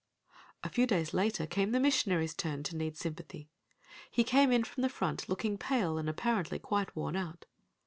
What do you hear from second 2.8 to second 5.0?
sympathy. He came in from the